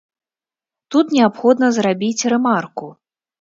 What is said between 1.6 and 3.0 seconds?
зрабіць рэмарку.